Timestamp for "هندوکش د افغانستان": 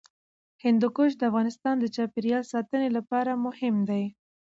0.63-1.75